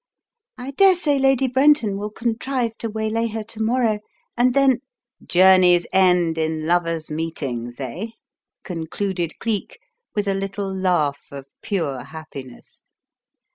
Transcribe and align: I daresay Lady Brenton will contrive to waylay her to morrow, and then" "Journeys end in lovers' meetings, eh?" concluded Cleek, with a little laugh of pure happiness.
I 0.57 0.71
daresay 0.71 1.19
Lady 1.19 1.45
Brenton 1.45 1.95
will 1.95 2.09
contrive 2.09 2.75
to 2.79 2.89
waylay 2.89 3.27
her 3.27 3.43
to 3.43 3.61
morrow, 3.61 3.99
and 4.35 4.55
then" 4.55 4.81
"Journeys 5.27 5.85
end 5.93 6.39
in 6.39 6.65
lovers' 6.65 7.11
meetings, 7.11 7.79
eh?" 7.79 8.07
concluded 8.63 9.37
Cleek, 9.37 9.77
with 10.15 10.27
a 10.27 10.33
little 10.33 10.75
laugh 10.75 11.27
of 11.29 11.45
pure 11.61 12.03
happiness. 12.05 12.87